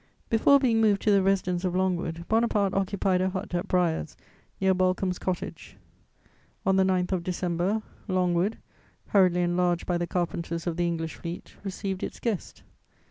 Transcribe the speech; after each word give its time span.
Before 0.31 0.57
being 0.59 0.81
moved 0.81 1.03
to 1.03 1.11
the 1.11 1.21
residence 1.21 1.63
of 1.63 1.75
Longwood, 1.75 2.25
Bonaparte 2.27 2.73
occupied 2.73 3.21
a 3.21 3.29
hut 3.29 3.53
at 3.53 3.67
Briars, 3.67 4.17
near 4.59 4.73
Balcomb's 4.73 5.19
Cottage. 5.19 5.77
On 6.65 6.75
the 6.75 6.83
9th 6.83 7.11
of 7.11 7.23
December, 7.23 7.83
Longwood, 8.07 8.57
hurriedly 9.09 9.43
enlarged 9.43 9.85
by 9.85 9.99
the 9.99 10.07
carpenters 10.07 10.65
of 10.65 10.75
the 10.75 10.87
English 10.87 11.13
fleet, 11.13 11.55
received 11.63 12.01
its 12.01 12.19
guest. 12.19 12.63